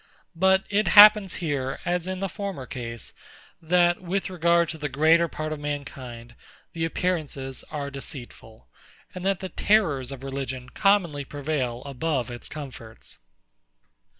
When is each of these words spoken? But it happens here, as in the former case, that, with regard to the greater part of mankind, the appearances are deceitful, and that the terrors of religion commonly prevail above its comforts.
But 0.35 0.63
it 0.71 0.87
happens 0.97 1.35
here, 1.45 1.79
as 1.85 2.07
in 2.07 2.21
the 2.21 2.27
former 2.27 2.65
case, 2.65 3.13
that, 3.61 4.01
with 4.01 4.31
regard 4.31 4.67
to 4.69 4.79
the 4.79 4.89
greater 4.89 5.27
part 5.27 5.53
of 5.53 5.59
mankind, 5.59 6.33
the 6.73 6.85
appearances 6.85 7.63
are 7.69 7.91
deceitful, 7.91 8.67
and 9.13 9.23
that 9.23 9.41
the 9.41 9.49
terrors 9.49 10.11
of 10.11 10.23
religion 10.23 10.69
commonly 10.69 11.23
prevail 11.23 11.83
above 11.85 12.31
its 12.31 12.49
comforts. 12.49 13.19